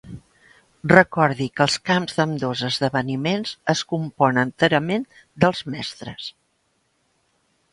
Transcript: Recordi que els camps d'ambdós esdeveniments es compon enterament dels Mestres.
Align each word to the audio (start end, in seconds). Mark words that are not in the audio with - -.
Recordi 0.91 1.45
que 1.59 1.63
els 1.65 1.75
camps 1.89 2.17
d'ambdós 2.19 2.63
esdeveniments 2.69 3.51
es 3.75 3.83
compon 3.93 4.41
enterament 4.47 5.07
dels 5.45 5.63
Mestres. 5.75 6.31